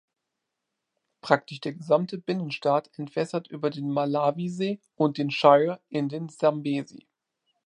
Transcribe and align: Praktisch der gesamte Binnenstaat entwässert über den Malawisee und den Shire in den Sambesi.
Praktisch 1.21 1.61
der 1.61 1.75
gesamte 1.75 2.17
Binnenstaat 2.17 2.89
entwässert 2.97 3.47
über 3.49 3.69
den 3.69 3.91
Malawisee 3.91 4.79
und 4.95 5.19
den 5.19 5.29
Shire 5.29 5.79
in 5.89 6.09
den 6.09 6.27
Sambesi. 6.27 7.05